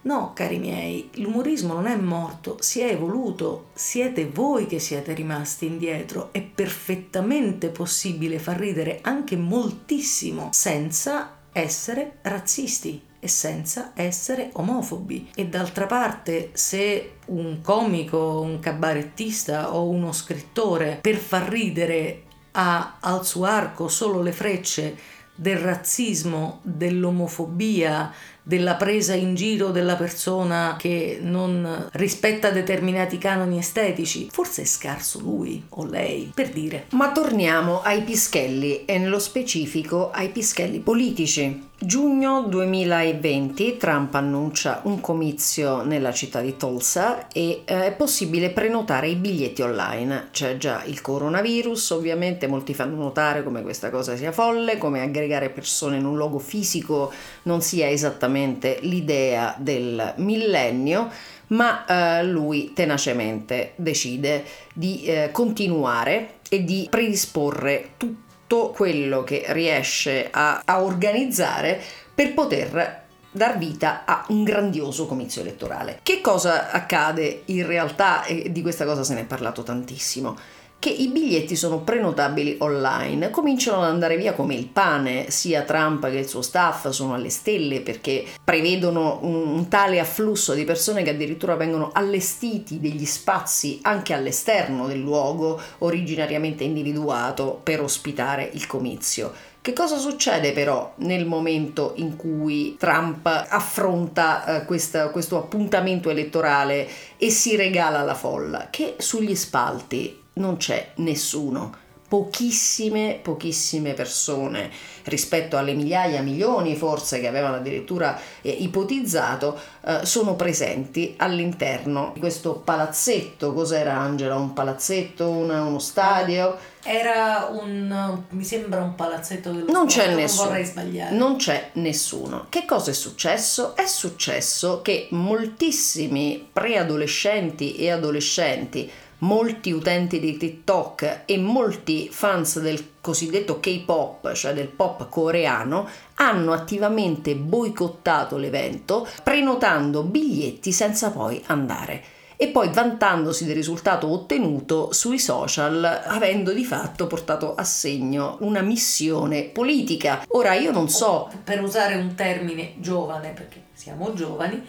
No, 0.03 0.31
cari 0.33 0.57
miei, 0.57 1.11
l'umorismo 1.15 1.73
non 1.73 1.85
è 1.85 1.95
morto, 1.95 2.57
si 2.59 2.79
è 2.79 2.91
evoluto, 2.91 3.67
siete 3.73 4.27
voi 4.27 4.65
che 4.65 4.79
siete 4.79 5.13
rimasti 5.13 5.67
indietro, 5.67 6.29
è 6.31 6.41
perfettamente 6.41 7.69
possibile 7.69 8.39
far 8.39 8.57
ridere 8.57 8.99
anche 9.03 9.35
moltissimo 9.35 10.49
senza 10.53 11.37
essere 11.51 12.17
razzisti 12.23 13.09
e 13.19 13.27
senza 13.27 13.91
essere 13.93 14.49
omofobi. 14.53 15.29
E 15.35 15.45
d'altra 15.45 15.85
parte, 15.85 16.49
se 16.53 17.17
un 17.27 17.61
comico, 17.61 18.41
un 18.41 18.59
cabarettista 18.59 19.75
o 19.75 19.87
uno 19.87 20.11
scrittore 20.11 20.97
per 20.99 21.17
far 21.17 21.47
ridere 21.47 22.23
ha 22.53 22.97
al 22.99 23.23
suo 23.23 23.45
arco 23.45 23.87
solo 23.87 24.21
le 24.21 24.31
frecce 24.31 24.97
del 25.35 25.57
razzismo, 25.57 26.59
dell'omofobia, 26.61 28.11
della 28.43 28.75
presa 28.75 29.13
in 29.13 29.35
giro 29.35 29.69
della 29.69 29.95
persona 29.95 30.75
che 30.77 31.19
non 31.21 31.89
rispetta 31.93 32.49
determinati 32.49 33.17
canoni 33.17 33.57
estetici. 33.57 34.27
Forse 34.31 34.63
è 34.63 34.65
scarso 34.65 35.19
lui 35.19 35.63
o 35.69 35.85
lei, 35.85 36.31
per 36.33 36.49
dire. 36.49 36.87
Ma 36.91 37.11
torniamo 37.11 37.81
ai 37.81 38.01
pischelli 38.01 38.85
e 38.85 38.97
nello 38.97 39.19
specifico 39.19 40.11
ai 40.11 40.29
pischelli 40.29 40.79
politici. 40.79 41.69
Giugno 41.83 42.43
2020 42.43 43.77
Trump 43.77 44.13
annuncia 44.13 44.81
un 44.83 45.01
comizio 45.01 45.81
nella 45.83 46.13
città 46.13 46.39
di 46.39 46.55
Tulsa 46.55 47.27
e 47.29 47.63
eh, 47.65 47.85
è 47.85 47.91
possibile 47.93 48.51
prenotare 48.51 49.07
i 49.07 49.15
biglietti 49.15 49.63
online. 49.63 50.27
C'è 50.29 50.57
già 50.57 50.83
il 50.83 51.01
coronavirus, 51.01 51.89
ovviamente 51.89 52.45
molti 52.45 52.75
fanno 52.75 52.97
notare 52.97 53.43
come 53.43 53.63
questa 53.63 53.89
cosa 53.89 54.15
sia 54.15 54.31
folle, 54.31 54.77
come 54.77 55.01
aggregare 55.01 55.49
persone 55.49 55.97
in 55.97 56.05
un 56.05 56.17
luogo 56.17 56.37
fisico 56.37 57.11
non 57.43 57.63
sia 57.63 57.89
esattamente 57.89 58.77
l'idea 58.81 59.55
del 59.57 60.13
millennio, 60.17 61.09
ma 61.47 62.19
eh, 62.19 62.23
lui 62.25 62.73
tenacemente 62.73 63.73
decide 63.77 64.45
di 64.75 65.05
eh, 65.05 65.29
continuare 65.31 66.35
e 66.47 66.63
di 66.63 66.85
predisporre 66.91 67.93
tutto 67.97 68.29
tutto 68.51 68.71
quello 68.71 69.23
che 69.23 69.45
riesce 69.47 70.27
a, 70.29 70.61
a 70.65 70.83
organizzare 70.83 71.81
per 72.13 72.33
poter 72.33 73.03
dar 73.31 73.57
vita 73.57 74.03
a 74.03 74.25
un 74.27 74.43
grandioso 74.43 75.05
comizio 75.05 75.39
elettorale. 75.39 75.99
Che 76.03 76.19
cosa 76.19 76.69
accade 76.69 77.43
in 77.45 77.65
realtà 77.65 78.25
e 78.25 78.51
di 78.51 78.61
questa 78.61 78.83
cosa 78.83 79.05
se 79.05 79.13
ne 79.13 79.21
è 79.21 79.25
parlato 79.25 79.63
tantissimo? 79.63 80.37
Che 80.81 80.89
i 80.89 81.09
biglietti 81.09 81.55
sono 81.55 81.81
prenotabili 81.81 82.55
online, 82.57 83.29
cominciano 83.29 83.83
ad 83.83 83.89
andare 83.89 84.17
via 84.17 84.33
come 84.33 84.55
il 84.55 84.65
pane, 84.65 85.29
sia 85.29 85.61
Trump 85.61 86.09
che 86.09 86.17
il 86.17 86.27
suo 86.27 86.41
staff 86.41 86.89
sono 86.89 87.13
alle 87.13 87.29
stelle 87.29 87.81
perché 87.81 88.25
prevedono 88.43 89.19
un, 89.21 89.67
tale 89.67 89.99
afflusso 89.99 90.55
di 90.55 90.63
persone 90.63 91.03
che 91.03 91.11
addirittura 91.11 91.53
vengono 91.53 91.91
allestiti 91.93 92.79
degli 92.79 93.05
spazi 93.05 93.77
anche 93.83 94.13
all'esterno 94.13 94.87
del 94.87 94.97
luogo 94.97 95.61
originariamente 95.77 96.63
individuato 96.63 97.59
per 97.61 97.79
ospitare 97.79 98.49
il 98.53 98.65
comizio. 98.65 99.31
Che 99.61 99.73
cosa 99.73 99.99
succede 99.99 100.51
però 100.51 100.93
nel 100.95 101.27
momento 101.27 101.93
in 101.97 102.15
cui 102.15 102.75
Trump 102.79 103.27
affronta 103.27 104.61
eh, 104.61 104.65
questa, 104.65 105.09
questo 105.09 105.37
appuntamento 105.37 106.09
elettorale 106.09 106.87
e 107.17 107.29
si 107.29 107.55
regala 107.55 107.99
alla 107.99 108.15
folla? 108.15 108.69
Che 108.71 108.95
sugli 108.97 109.35
spalti 109.35 110.20
non 110.33 110.57
c'è 110.57 110.91
nessuno, 110.95 111.75
pochissime, 112.11 113.19
pochissime 113.21 113.93
persone 113.93 114.69
rispetto 115.03 115.55
alle 115.55 115.73
migliaia, 115.73 116.21
milioni 116.21 116.75
forse 116.75 117.21
che 117.21 117.27
avevano 117.27 117.55
addirittura 117.55 118.19
eh, 118.41 118.49
ipotizzato, 118.49 119.57
eh, 119.85 119.99
sono 120.03 120.35
presenti 120.35 121.13
all'interno 121.15 122.11
di 122.13 122.19
questo 122.19 122.55
palazzetto. 122.55 123.53
Cos'era 123.53 123.97
Angela? 123.97 124.35
Un 124.35 124.51
palazzetto, 124.51 125.29
una, 125.29 125.63
uno 125.63 125.79
stadio? 125.79 126.57
Era 126.83 127.47
un, 127.49 128.23
mi 128.27 128.43
sembra 128.43 128.81
un 128.81 128.95
palazzetto 128.95 129.51
dello 129.51 129.71
non 129.71 129.89
sport, 129.89 130.07
c'è 130.07 130.13
nessuno. 130.13 130.41
Non 130.41 130.51
vorrei 130.51 130.65
sbagliare. 130.65 131.15
Non 131.15 131.35
c'è 131.37 131.69
nessuno. 131.75 132.47
Che 132.49 132.65
cosa 132.65 132.91
è 132.91 132.93
successo? 132.93 133.73
È 133.73 133.85
successo 133.85 134.81
che 134.81 135.07
moltissimi 135.11 136.49
preadolescenti 136.51 137.77
e 137.77 137.89
adolescenti 137.89 138.91
molti 139.21 139.71
utenti 139.71 140.19
di 140.19 140.37
TikTok 140.37 141.21
e 141.25 141.37
molti 141.37 142.09
fans 142.11 142.59
del 142.59 142.91
cosiddetto 143.01 143.59
K-pop, 143.59 144.31
cioè 144.33 144.53
del 144.53 144.67
pop 144.67 145.09
coreano, 145.09 145.87
hanno 146.15 146.53
attivamente 146.53 147.35
boicottato 147.35 148.37
l'evento 148.37 149.07
prenotando 149.23 150.03
biglietti 150.03 150.71
senza 150.71 151.11
poi 151.11 151.41
andare 151.47 152.03
e 152.41 152.47
poi 152.47 152.69
vantandosi 152.69 153.45
del 153.45 153.53
risultato 153.53 154.07
ottenuto 154.11 154.91
sui 154.93 155.19
social, 155.19 155.83
avendo 156.05 156.53
di 156.53 156.65
fatto 156.65 157.05
portato 157.05 157.53
a 157.53 157.63
segno 157.63 158.37
una 158.39 158.61
missione 158.61 159.43
politica. 159.43 160.25
Ora 160.29 160.55
io 160.55 160.71
non 160.71 160.89
so. 160.89 161.29
Per 161.43 161.61
usare 161.61 161.93
un 161.93 162.15
termine 162.15 162.73
giovane, 162.77 163.29
perché 163.29 163.65
siamo 163.73 164.13
giovani, 164.13 164.59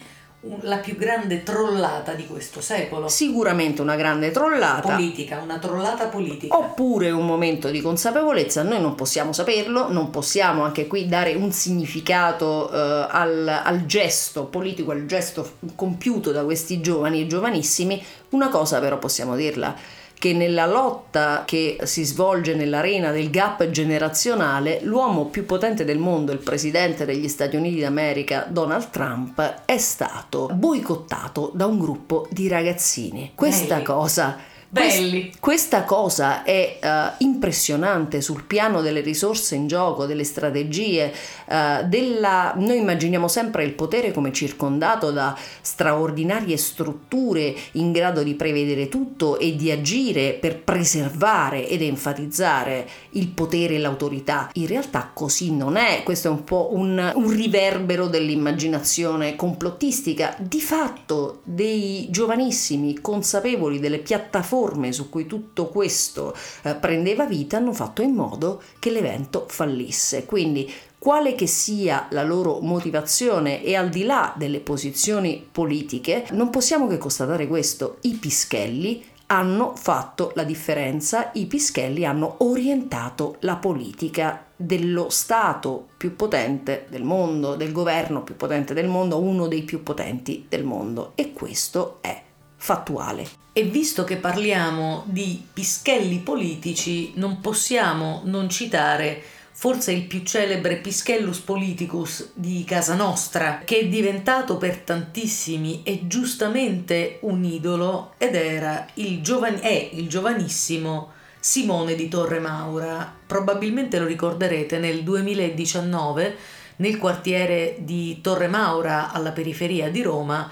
la 0.61 0.77
più 0.77 0.97
grande 0.97 1.43
trollata 1.43 2.13
di 2.13 2.27
questo 2.27 2.59
secolo. 2.59 3.07
Sicuramente 3.07 3.81
una 3.81 3.95
grande 3.95 4.31
trollata. 4.31 4.95
Politica, 4.95 5.39
una 5.41 5.57
trollata 5.57 6.07
politica. 6.07 6.57
Oppure 6.57 7.11
un 7.11 7.25
momento 7.25 7.69
di 7.69 7.81
consapevolezza, 7.81 8.61
noi 8.63 8.81
non 8.81 8.95
possiamo 8.95 9.31
saperlo, 9.31 9.91
non 9.91 10.09
possiamo 10.09 10.63
anche 10.63 10.87
qui 10.87 11.07
dare 11.07 11.33
un 11.35 11.51
significato 11.51 12.69
uh, 12.69 12.75
al, 13.09 13.61
al 13.63 13.85
gesto 13.85 14.45
politico, 14.45 14.91
al 14.91 15.05
gesto 15.05 15.53
compiuto 15.75 16.31
da 16.31 16.43
questi 16.43 16.81
giovani 16.81 17.21
e 17.21 17.27
giovanissimi. 17.27 18.03
Una 18.29 18.49
cosa 18.49 18.79
però 18.79 18.97
possiamo 18.97 19.35
dirla 19.35 19.75
che 20.23 20.31
nella 20.31 20.65
lotta 20.65 21.43
che 21.45 21.79
si 21.83 22.05
svolge 22.05 22.55
nell'arena 22.55 23.11
del 23.11 23.29
gap 23.29 23.69
generazionale, 23.69 24.79
l'uomo 24.81 25.25
più 25.25 25.45
potente 25.45 25.83
del 25.83 25.97
mondo, 25.97 26.31
il 26.31 26.37
presidente 26.37 27.03
degli 27.03 27.27
Stati 27.27 27.57
Uniti 27.57 27.81
d'America, 27.81 28.45
Donald 28.49 28.89
Trump, 28.89 29.63
è 29.65 29.77
stato 29.77 30.49
boicottato 30.53 31.51
da 31.53 31.65
un 31.65 31.77
gruppo 31.77 32.25
di 32.31 32.47
ragazzini. 32.47 33.33
Questa 33.35 33.81
cosa 33.81 34.37
Belli. 34.73 35.31
Questa 35.39 35.83
cosa 35.83 36.41
è 36.41 36.79
uh, 36.81 37.23
impressionante 37.23 38.21
sul 38.21 38.43
piano 38.43 38.81
delle 38.81 39.01
risorse 39.01 39.53
in 39.53 39.67
gioco, 39.67 40.07
delle 40.07 40.23
strategie, 40.23 41.13
uh, 41.45 41.85
della... 41.87 42.55
noi 42.57 42.79
immaginiamo 42.79 43.27
sempre 43.27 43.65
il 43.65 43.73
potere 43.73 44.11
come 44.11 44.33
circondato 44.33 45.11
da 45.11 45.37
straordinarie 45.61 46.57
strutture 46.57 47.53
in 47.73 47.91
grado 47.91 48.23
di 48.23 48.33
prevedere 48.33 48.89
tutto 48.89 49.37
e 49.37 49.55
di 49.55 49.69
agire 49.69 50.33
per 50.33 50.59
preservare 50.63 51.67
ed 51.67 51.83
enfatizzare 51.83 52.87
il 53.11 53.27
potere 53.27 53.75
e 53.75 53.77
l'autorità. 53.77 54.49
In 54.53 54.65
realtà 54.65 55.11
così 55.13 55.53
non 55.55 55.75
è, 55.75 56.01
questo 56.01 56.29
è 56.29 56.31
un 56.31 56.43
po' 56.43 56.69
un, 56.71 57.11
un 57.13 57.29
riverbero 57.29 58.07
dell'immaginazione 58.07 59.35
complottistica. 59.35 60.35
Di 60.39 60.61
fatto 60.61 61.41
dei 61.43 62.07
giovanissimi 62.09 62.99
consapevoli 62.99 63.79
delle 63.79 63.99
piattaforme 63.99 64.61
piattaforme 64.63 64.91
su 64.91 65.09
cui 65.09 65.25
tutto 65.25 65.67
questo 65.67 66.35
eh, 66.63 66.75
prendeva 66.75 67.25
vita 67.25 67.57
hanno 67.57 67.73
fatto 67.73 68.01
in 68.01 68.13
modo 68.13 68.61
che 68.79 68.89
l'evento 68.89 69.45
fallisse. 69.47 70.25
Quindi 70.25 70.71
quale 70.97 71.35
che 71.35 71.47
sia 71.47 72.07
la 72.11 72.23
loro 72.23 72.59
motivazione 72.61 73.61
e 73.61 73.75
al 73.75 73.89
di 73.89 74.03
là 74.03 74.33
delle 74.37 74.61
posizioni 74.61 75.45
politiche, 75.51 76.25
non 76.31 76.49
possiamo 76.49 76.87
che 76.87 76.97
constatare 76.97 77.47
questo. 77.47 77.97
I 78.01 78.13
pischelli 78.13 79.03
hanno 79.27 79.73
fatto 79.75 80.31
la 80.35 80.43
differenza, 80.43 81.31
i 81.33 81.45
pischelli 81.45 82.05
hanno 82.05 82.35
orientato 82.39 83.37
la 83.39 83.55
politica 83.55 84.45
dello 84.55 85.09
Stato 85.09 85.87
più 85.97 86.15
potente 86.15 86.85
del 86.89 87.03
mondo, 87.03 87.55
del 87.55 87.71
governo 87.71 88.23
più 88.23 88.37
potente 88.37 88.73
del 88.73 88.87
mondo, 88.87 89.19
uno 89.19 89.47
dei 89.47 89.63
più 89.63 89.83
potenti 89.83 90.45
del 90.47 90.63
mondo 90.63 91.13
e 91.15 91.33
questo 91.33 91.97
è 92.01 92.21
fattuale. 92.63 93.27
E 93.51 93.63
visto 93.63 94.05
che 94.05 94.15
parliamo 94.15 95.03
di 95.05 95.45
pischelli 95.51 96.19
politici, 96.19 97.11
non 97.15 97.41
possiamo 97.41 98.21
non 98.23 98.47
citare 98.47 99.21
forse 99.51 99.91
il 99.91 100.05
più 100.05 100.23
celebre 100.23 100.77
Pischellus 100.77 101.39
Politicus 101.39 102.31
di 102.33 102.63
casa 102.63 102.95
nostra, 102.95 103.63
che 103.65 103.79
è 103.79 103.87
diventato 103.87 104.55
per 104.55 104.77
tantissimi 104.77 105.81
e 105.83 106.07
giustamente 106.07 107.17
un 107.23 107.43
idolo 107.43 108.13
ed 108.17 108.33
era 108.33 108.87
il 108.93 109.21
giovani- 109.21 109.59
è 109.59 109.89
il 109.91 110.07
giovanissimo 110.07 111.11
Simone 111.41 111.95
di 111.95 112.07
Torre 112.07 112.39
Maura. 112.39 113.13
Probabilmente 113.27 113.99
lo 113.99 114.05
ricorderete 114.05 114.79
nel 114.79 115.03
2019 115.03 116.37
nel 116.77 116.97
quartiere 116.97 117.75
di 117.79 118.21
Torre 118.21 118.47
Maura 118.47 119.11
alla 119.11 119.31
periferia 119.31 119.89
di 119.89 120.01
Roma 120.01 120.49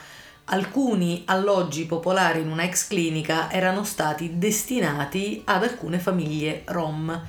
alcuni 0.52 1.24
alloggi 1.26 1.86
popolari 1.86 2.42
in 2.42 2.52
una 2.52 2.64
ex 2.64 2.88
clinica 2.88 3.52
erano 3.52 3.84
stati 3.84 4.38
destinati 4.38 5.42
ad 5.46 5.64
alcune 5.64 5.98
famiglie 6.00 6.64
rom. 6.66 7.22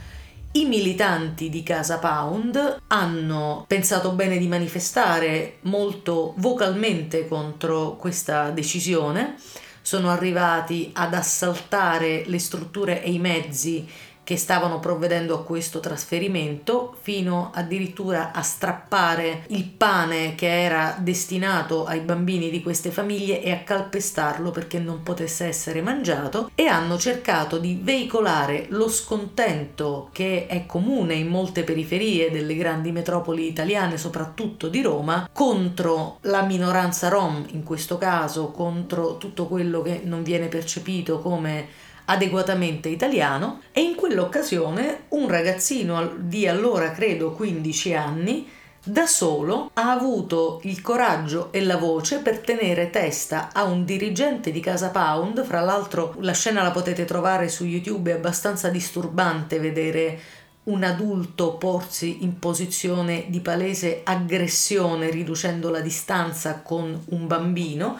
I 0.54 0.64
militanti 0.66 1.48
di 1.48 1.62
Casa 1.62 1.98
Pound 1.98 2.82
hanno 2.88 3.64
pensato 3.66 4.12
bene 4.12 4.38
di 4.38 4.48
manifestare 4.48 5.58
molto 5.62 6.34
vocalmente 6.36 7.26
contro 7.26 7.96
questa 7.96 8.50
decisione, 8.50 9.36
sono 9.80 10.10
arrivati 10.10 10.90
ad 10.92 11.14
assaltare 11.14 12.24
le 12.26 12.38
strutture 12.38 13.02
e 13.02 13.12
i 13.12 13.18
mezzi 13.18 13.88
che 14.24 14.36
stavano 14.36 14.78
provvedendo 14.78 15.34
a 15.34 15.42
questo 15.42 15.80
trasferimento, 15.80 16.96
fino 17.00 17.50
addirittura 17.52 18.32
a 18.32 18.42
strappare 18.42 19.44
il 19.48 19.64
pane 19.64 20.34
che 20.34 20.62
era 20.62 20.96
destinato 20.98 21.84
ai 21.84 22.00
bambini 22.00 22.50
di 22.50 22.62
queste 22.62 22.90
famiglie 22.90 23.42
e 23.42 23.50
a 23.50 23.58
calpestarlo 23.58 24.50
perché 24.50 24.78
non 24.78 25.02
potesse 25.02 25.46
essere 25.46 25.82
mangiato 25.82 26.50
e 26.54 26.66
hanno 26.66 26.98
cercato 26.98 27.58
di 27.58 27.78
veicolare 27.82 28.66
lo 28.68 28.88
scontento 28.88 30.08
che 30.12 30.46
è 30.46 30.66
comune 30.66 31.14
in 31.14 31.28
molte 31.28 31.64
periferie 31.64 32.30
delle 32.30 32.54
grandi 32.54 32.92
metropoli 32.92 33.46
italiane, 33.46 33.96
soprattutto 33.96 34.68
di 34.68 34.82
Roma, 34.82 35.28
contro 35.32 36.18
la 36.22 36.42
minoranza 36.42 37.08
rom, 37.08 37.44
in 37.50 37.64
questo 37.64 37.98
caso 37.98 38.50
contro 38.50 39.16
tutto 39.16 39.46
quello 39.46 39.82
che 39.82 40.02
non 40.04 40.22
viene 40.22 40.46
percepito 40.46 41.18
come 41.18 41.90
adeguatamente 42.12 42.88
italiano 42.88 43.62
e 43.72 43.80
in 43.80 43.94
quell'occasione 43.94 45.04
un 45.08 45.28
ragazzino 45.28 46.12
di 46.18 46.46
allora 46.46 46.90
credo 46.92 47.32
15 47.32 47.94
anni 47.94 48.48
da 48.84 49.06
solo 49.06 49.70
ha 49.74 49.92
avuto 49.92 50.60
il 50.64 50.82
coraggio 50.82 51.52
e 51.52 51.62
la 51.62 51.76
voce 51.76 52.18
per 52.18 52.40
tenere 52.40 52.90
testa 52.90 53.50
a 53.52 53.62
un 53.62 53.84
dirigente 53.84 54.50
di 54.50 54.58
Casa 54.58 54.90
Pound, 54.90 55.44
fra 55.44 55.60
l'altro 55.60 56.16
la 56.18 56.32
scena 56.32 56.62
la 56.62 56.72
potete 56.72 57.04
trovare 57.04 57.48
su 57.48 57.64
YouTube, 57.64 58.10
è 58.10 58.14
abbastanza 58.14 58.68
disturbante 58.68 59.60
vedere 59.60 60.18
un 60.64 60.82
adulto 60.82 61.54
porsi 61.54 62.24
in 62.24 62.38
posizione 62.38 63.26
di 63.28 63.40
palese 63.40 64.00
aggressione 64.04 65.10
riducendo 65.10 65.70
la 65.70 65.80
distanza 65.80 66.60
con 66.60 67.04
un 67.10 67.26
bambino 67.26 67.98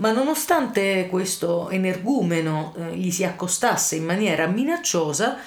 ma 0.00 0.12
nonostante 0.12 1.06
questo 1.08 1.68
energumeno 1.70 2.74
eh, 2.76 2.96
gli 2.96 3.10
si 3.10 3.24
accostasse 3.24 3.96
in 3.96 4.04
maniera 4.04 4.46
minacciosa, 4.46 5.38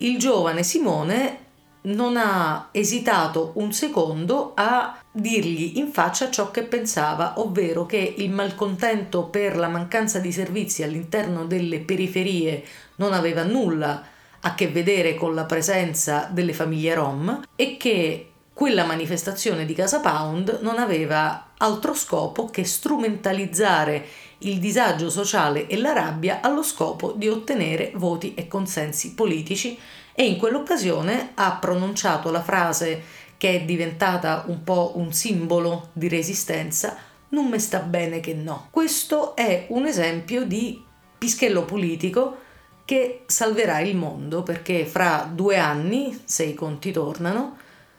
il 0.00 0.18
giovane 0.18 0.62
Simone 0.62 1.46
non 1.82 2.16
ha 2.16 2.68
esitato 2.72 3.52
un 3.56 3.72
secondo 3.72 4.52
a 4.54 4.98
dirgli 5.10 5.78
in 5.78 5.92
faccia 5.92 6.30
ciò 6.30 6.50
che 6.50 6.62
pensava, 6.62 7.34
ovvero 7.40 7.86
che 7.86 8.14
il 8.16 8.30
malcontento 8.30 9.24
per 9.24 9.56
la 9.56 9.68
mancanza 9.68 10.18
di 10.18 10.32
servizi 10.32 10.82
all'interno 10.82 11.44
delle 11.44 11.80
periferie 11.80 12.64
non 12.96 13.12
aveva 13.12 13.42
nulla 13.42 14.02
a 14.40 14.54
che 14.54 14.68
vedere 14.68 15.14
con 15.14 15.34
la 15.34 15.44
presenza 15.44 16.28
delle 16.30 16.52
famiglie 16.52 16.94
rom 16.94 17.42
e 17.56 17.76
che 17.76 18.30
quella 18.52 18.84
manifestazione 18.84 19.64
di 19.64 19.74
Casa 19.74 20.00
Pound 20.00 20.58
non 20.62 20.78
aveva 20.78 21.47
altro 21.58 21.94
scopo 21.94 22.46
che 22.46 22.64
strumentalizzare 22.64 24.06
il 24.38 24.58
disagio 24.58 25.10
sociale 25.10 25.66
e 25.66 25.76
la 25.76 25.92
rabbia 25.92 26.40
allo 26.40 26.62
scopo 26.62 27.12
di 27.12 27.28
ottenere 27.28 27.92
voti 27.94 28.34
e 28.34 28.46
consensi 28.46 29.14
politici 29.14 29.78
e 30.14 30.26
in 30.26 30.36
quell'occasione 30.36 31.32
ha 31.34 31.56
pronunciato 31.60 32.30
la 32.30 32.42
frase 32.42 33.02
che 33.36 33.54
è 33.54 33.64
diventata 33.64 34.44
un 34.46 34.64
po' 34.64 34.92
un 34.96 35.12
simbolo 35.12 35.90
di 35.92 36.08
resistenza, 36.08 36.96
non 37.30 37.46
mi 37.46 37.58
sta 37.60 37.78
bene 37.78 38.20
che 38.20 38.34
no. 38.34 38.66
Questo 38.70 39.36
è 39.36 39.66
un 39.68 39.86
esempio 39.86 40.44
di 40.44 40.82
pischello 41.16 41.64
politico 41.64 42.38
che 42.84 43.22
salverà 43.26 43.80
il 43.80 43.96
mondo 43.96 44.42
perché 44.42 44.86
fra 44.86 45.30
due 45.32 45.58
anni, 45.58 46.20
se 46.24 46.44
i 46.44 46.54
conti 46.54 46.90
tornano, 46.90 47.58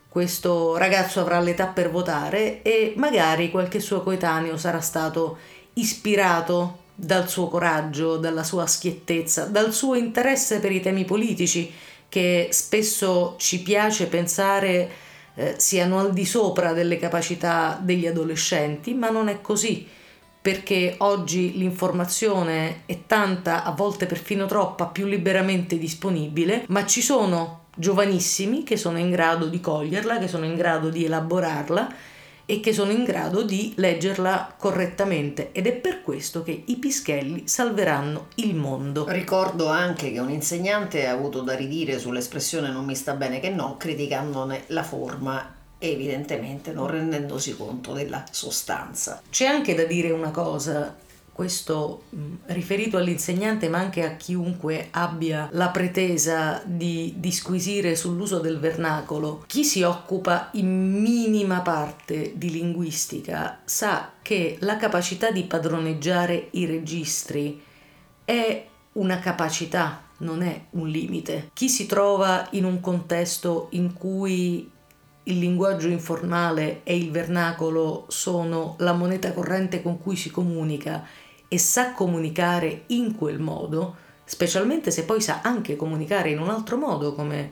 questo 0.10 0.76
ragazzo 0.76 1.22
avrà 1.22 1.40
l'età 1.40 1.68
per 1.68 1.92
votare 1.92 2.64
e 2.64 2.94
magari 2.98 3.52
qualche 3.52 3.80
suo 3.80 4.02
coetaneo 4.02 4.58
sarà 4.58 4.82
stato 4.82 5.38
ispirato 5.74 6.88
dal 6.96 7.30
suo 7.30 7.48
coraggio, 7.48 8.18
dalla 8.18 8.44
sua 8.44 8.66
schiettezza, 8.66 9.46
dal 9.46 9.72
suo 9.72 9.94
interesse 9.94 10.60
per 10.60 10.72
i 10.72 10.82
temi 10.82 11.06
politici 11.06 11.72
che 12.10 12.50
spesso 12.52 13.36
ci 13.38 13.62
piace 13.62 14.08
pensare 14.08 14.90
eh, 15.36 15.56
siano 15.58 16.00
al 16.00 16.12
di 16.12 16.26
sopra 16.26 16.74
delle 16.74 16.98
capacità 16.98 17.80
degli 17.80 18.08
adolescenti, 18.08 18.96
ma 18.96 19.10
non 19.10 19.30
è 19.30 19.40
così 19.42 19.88
perché 20.42 20.96
oggi 21.00 21.58
l'informazione 21.58 22.82
è 22.86 23.06
tanta, 23.06 23.64
a 23.64 23.72
volte 23.72 24.06
perfino 24.06 24.46
troppa, 24.46 24.88
più 24.88 25.06
liberamente 25.06 25.78
disponibile, 25.78 26.64
ma 26.70 26.86
ci 26.86 27.02
sono 27.02 27.66
giovanissimi 27.80 28.64
che 28.64 28.76
sono 28.76 28.98
in 28.98 29.10
grado 29.10 29.48
di 29.48 29.62
coglierla, 29.62 30.18
che 30.18 30.28
sono 30.28 30.44
in 30.44 30.56
grado 30.56 30.90
di 30.90 31.06
elaborarla 31.06 31.94
e 32.46 32.60
che 32.60 32.74
sono 32.74 32.92
in 32.92 33.04
grado 33.04 33.44
di 33.44 33.74
leggerla 33.78 34.56
correttamente 34.58 35.52
ed 35.54 35.68
è 35.68 35.72
per 35.72 36.02
questo 36.02 36.44
che 36.44 36.64
i 36.66 36.76
pischelli 36.76 37.48
salveranno 37.48 38.28
il 38.36 38.56
mondo. 38.56 39.06
Ricordo 39.08 39.68
anche 39.68 40.12
che 40.12 40.20
un 40.20 40.30
insegnante 40.30 41.08
ha 41.08 41.14
avuto 41.14 41.42
da 41.42 41.56
ridire 41.56 42.00
sull'espressione 42.00 42.70
non 42.70 42.86
mi 42.86 42.96
sta 42.96 43.14
bene 43.14 43.40
che 43.40 43.50
no, 43.50 43.78
criticandone 43.78 44.64
la 44.68 44.84
forma 44.84 45.56
evidentemente 45.78 46.74
non 46.74 46.88
rendendosi 46.88 47.56
conto 47.56 47.94
della 47.94 48.26
sostanza. 48.30 49.22
C'è 49.30 49.46
anche 49.46 49.74
da 49.76 49.84
dire 49.84 50.12
una 50.12 50.32
cosa, 50.32 50.94
questo 51.40 52.04
riferito 52.48 52.98
all'insegnante 52.98 53.70
ma 53.70 53.78
anche 53.78 54.04
a 54.04 54.18
chiunque 54.18 54.90
abbia 54.92 55.48
la 55.54 55.70
pretesa 55.70 56.62
di 56.66 57.14
disquisire 57.16 57.96
sull'uso 57.96 58.40
del 58.40 58.60
vernacolo. 58.60 59.46
Chi 59.48 59.64
si 59.64 59.82
occupa 59.82 60.50
in 60.56 61.00
minima 61.00 61.62
parte 61.62 62.34
di 62.36 62.52
linguistica 62.52 63.62
sa 63.64 64.12
che 64.22 64.58
la 64.60 64.76
capacità 64.76 65.32
di 65.32 65.44
padroneggiare 65.44 66.50
i 66.52 66.66
registri 66.66 67.64
è 68.26 68.68
una 68.94 69.20
capacità, 69.20 70.08
non 70.18 70.42
è 70.42 70.66
un 70.72 70.90
limite. 70.90 71.52
Chi 71.54 71.70
si 71.70 71.86
trova 71.86 72.50
in 72.52 72.66
un 72.66 72.82
contesto 72.82 73.68
in 73.72 73.94
cui 73.94 74.70
il 75.24 75.40
linguaggio 75.40 75.88
informale 75.88 76.82
e 76.84 76.98
il 76.98 77.12
vernacolo 77.12 78.08
sono 78.10 78.76
la 78.80 78.92
moneta 78.92 79.32
corrente 79.32 79.82
con 79.82 80.02
cui 80.02 80.18
si 80.18 80.30
comunica 80.32 81.06
e 81.50 81.58
sa 81.58 81.92
comunicare 81.92 82.84
in 82.88 83.16
quel 83.16 83.40
modo, 83.40 83.96
specialmente 84.24 84.92
se 84.92 85.04
poi 85.04 85.20
sa 85.20 85.42
anche 85.42 85.76
comunicare 85.76 86.30
in 86.30 86.40
un 86.40 86.50
altro 86.50 86.78
modo 86.78 87.14
come 87.14 87.52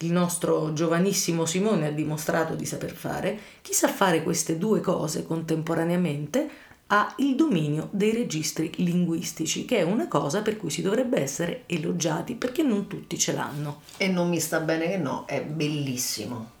il 0.00 0.12
nostro 0.12 0.72
giovanissimo 0.74 1.44
Simone 1.44 1.88
ha 1.88 1.90
dimostrato 1.90 2.54
di 2.54 2.64
saper 2.64 2.92
fare, 2.92 3.38
chi 3.62 3.72
sa 3.72 3.88
fare 3.88 4.22
queste 4.22 4.58
due 4.58 4.80
cose 4.80 5.24
contemporaneamente 5.24 6.48
ha 6.90 7.12
il 7.16 7.34
dominio 7.34 7.88
dei 7.90 8.12
registri 8.12 8.70
linguistici, 8.76 9.64
che 9.64 9.78
è 9.78 9.82
una 9.82 10.06
cosa 10.06 10.42
per 10.42 10.56
cui 10.56 10.70
si 10.70 10.82
dovrebbe 10.82 11.20
essere 11.20 11.64
elogiati, 11.66 12.34
perché 12.34 12.62
non 12.62 12.86
tutti 12.86 13.18
ce 13.18 13.32
l'hanno. 13.32 13.80
E 13.96 14.08
non 14.08 14.28
mi 14.28 14.40
sta 14.40 14.60
bene 14.60 14.88
che 14.88 14.96
no, 14.98 15.24
è 15.26 15.42
bellissimo 15.42 16.56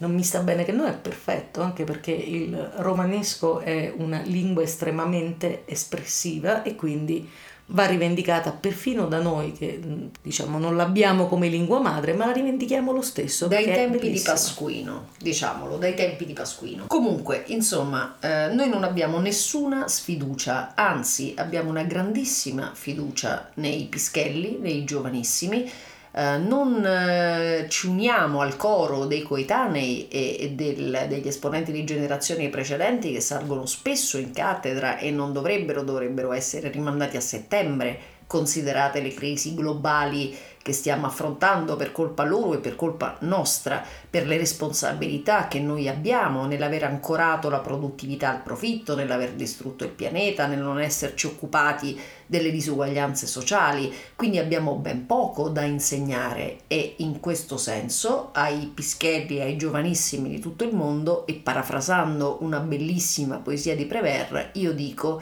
non 0.00 0.14
mi 0.14 0.22
sta 0.22 0.40
bene 0.40 0.64
che 0.64 0.72
no 0.72 0.86
è 0.86 0.94
perfetto, 0.94 1.60
anche 1.60 1.84
perché 1.84 2.12
il 2.12 2.56
romanesco 2.76 3.60
è 3.60 3.92
una 3.94 4.20
lingua 4.24 4.62
estremamente 4.62 5.62
espressiva 5.66 6.62
e 6.62 6.74
quindi 6.74 7.28
va 7.72 7.86
rivendicata 7.86 8.50
perfino 8.50 9.06
da 9.06 9.20
noi 9.20 9.52
che 9.52 9.80
diciamo 10.20 10.58
non 10.58 10.74
l'abbiamo 10.74 11.26
come 11.26 11.48
lingua 11.48 11.80
madre, 11.80 12.14
ma 12.14 12.26
la 12.26 12.32
rivendichiamo 12.32 12.92
lo 12.92 13.02
stesso. 13.02 13.46
Dai 13.46 13.64
tempi 13.64 14.10
di 14.10 14.20
Pasquino, 14.20 15.08
diciamolo, 15.18 15.76
dai 15.76 15.94
tempi 15.94 16.24
di 16.24 16.32
Pasquino. 16.32 16.86
Comunque, 16.86 17.44
insomma, 17.48 18.16
eh, 18.20 18.48
noi 18.52 18.70
non 18.70 18.84
abbiamo 18.84 19.18
nessuna 19.18 19.86
sfiducia, 19.86 20.72
anzi 20.74 21.34
abbiamo 21.36 21.68
una 21.68 21.84
grandissima 21.84 22.72
fiducia 22.74 23.50
nei 23.54 23.84
pischelli, 23.84 24.56
nei 24.60 24.84
giovanissimi 24.84 25.70
eh, 26.12 26.38
non 26.38 26.84
eh, 26.84 27.66
ci 27.68 27.86
uniamo 27.86 28.40
al 28.40 28.56
coro 28.56 29.06
dei 29.06 29.22
coetanei 29.22 30.08
e, 30.08 30.36
e 30.40 30.50
del, 30.50 31.06
degli 31.08 31.28
esponenti 31.28 31.70
di 31.72 31.84
generazioni 31.84 32.48
precedenti 32.48 33.12
che 33.12 33.20
salgono 33.20 33.66
spesso 33.66 34.18
in 34.18 34.32
cattedra 34.32 34.98
e 34.98 35.10
non 35.10 35.32
dovrebbero, 35.32 35.82
dovrebbero 35.82 36.32
essere 36.32 36.70
rimandati 36.70 37.16
a 37.16 37.20
settembre, 37.20 37.98
considerate 38.30 39.00
le 39.00 39.12
crisi 39.12 39.56
globali 39.56 40.32
che 40.62 40.72
stiamo 40.72 41.06
affrontando 41.06 41.74
per 41.74 41.90
colpa 41.90 42.22
loro 42.22 42.54
e 42.54 42.58
per 42.58 42.76
colpa 42.76 43.16
nostra, 43.22 43.84
per 44.08 44.28
le 44.28 44.36
responsabilità 44.36 45.48
che 45.48 45.58
noi 45.58 45.88
abbiamo 45.88 46.46
nell'aver 46.46 46.84
ancorato 46.84 47.48
la 47.48 47.58
produttività 47.58 48.30
al 48.30 48.42
profitto, 48.42 48.94
nell'aver 48.94 49.32
distrutto 49.32 49.82
il 49.82 49.90
pianeta, 49.90 50.46
nel 50.46 50.60
non 50.60 50.80
esserci 50.80 51.26
occupati 51.26 51.98
delle 52.24 52.52
disuguaglianze 52.52 53.26
sociali. 53.26 53.92
Quindi 54.14 54.38
abbiamo 54.38 54.76
ben 54.76 55.06
poco 55.06 55.48
da 55.48 55.62
insegnare 55.62 56.58
e 56.68 56.94
in 56.98 57.18
questo 57.18 57.56
senso 57.56 58.28
ai 58.32 58.70
pischelli, 58.72 59.40
ai 59.40 59.56
giovanissimi 59.56 60.28
di 60.28 60.38
tutto 60.38 60.62
il 60.62 60.72
mondo 60.72 61.26
e 61.26 61.34
parafrasando 61.34 62.38
una 62.42 62.60
bellissima 62.60 63.38
poesia 63.38 63.74
di 63.74 63.86
Prévert, 63.86 64.50
io 64.52 64.72
dico 64.72 65.20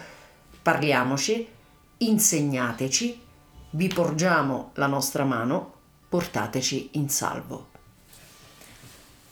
parliamoci, 0.61 1.57
insegnateci 1.99 3.21
vi 3.71 3.89
porgiamo 3.89 4.71
la 4.75 4.87
nostra 4.87 5.25
mano, 5.25 5.75
portateci 6.09 6.91
in 6.93 7.09
salvo. 7.09 7.67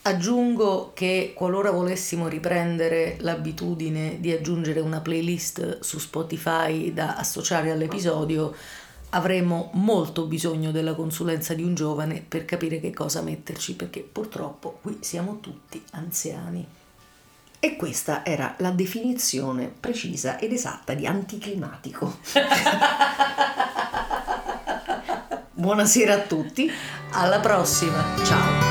Aggiungo 0.02 0.92
che 0.94 1.32
qualora 1.34 1.70
volessimo 1.70 2.28
riprendere 2.28 3.16
l'abitudine 3.20 4.20
di 4.20 4.30
aggiungere 4.30 4.80
una 4.80 5.00
playlist 5.00 5.80
su 5.80 5.98
Spotify 5.98 6.92
da 6.92 7.16
associare 7.16 7.72
all'episodio, 7.72 8.54
avremo 9.10 9.70
molto 9.74 10.26
bisogno 10.26 10.70
della 10.70 10.94
consulenza 10.94 11.54
di 11.54 11.62
un 11.62 11.74
giovane 11.74 12.24
per 12.26 12.44
capire 12.44 12.78
che 12.78 12.92
cosa 12.92 13.20
metterci, 13.22 13.74
perché 13.74 14.00
purtroppo 14.00 14.78
qui 14.82 14.98
siamo 15.00 15.40
tutti 15.40 15.82
anziani. 15.92 16.66
E 17.66 17.74
questa 17.74 18.24
era 18.24 18.54
la 18.58 18.70
definizione 18.70 19.66
precisa 19.66 20.38
ed 20.38 20.52
esatta 20.52 20.94
di 20.94 21.04
anticlimatico. 21.04 22.18
Buonasera 25.50 26.14
a 26.14 26.20
tutti. 26.20 26.70
Alla 27.10 27.40
prossima. 27.40 28.04
Ciao. 28.24 28.65